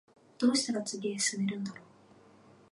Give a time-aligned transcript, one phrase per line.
[0.39, 1.83] どうしたら次へ進めるんだろう